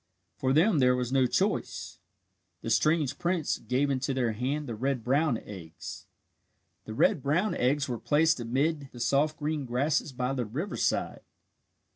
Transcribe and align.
For 0.35 0.51
them 0.51 0.79
there 0.79 0.95
was 0.95 1.11
no 1.11 1.27
choice. 1.27 1.99
The 2.63 2.71
strange 2.71 3.19
prince 3.19 3.59
gave 3.59 3.91
into 3.91 4.15
their 4.15 4.31
hand 4.31 4.65
the 4.67 4.73
red 4.73 5.03
brown 5.03 5.37
eggs. 5.37 6.07
The 6.85 6.95
red 6.95 7.21
brown 7.21 7.53
eggs 7.53 7.87
were 7.87 7.99
placed 7.99 8.39
amid 8.39 8.89
the 8.93 8.99
soft 8.99 9.37
green 9.37 9.63
grasses 9.63 10.11
by 10.11 10.33
the 10.33 10.43
riverside. 10.45 11.21